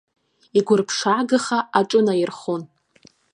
[0.57, 2.61] Игәырԥшаагаха аҿынаирхон.